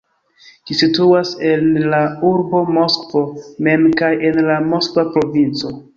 Ĝi 0.69 0.77
situas 0.77 1.33
en 1.49 1.67
la 1.93 1.99
urbo 2.31 2.63
Moskvo 2.79 3.23
mem 3.69 3.87
kaj 4.01 4.13
en 4.31 4.45
la 4.49 4.57
Moskva 4.73 5.05
provinco. 5.19 5.77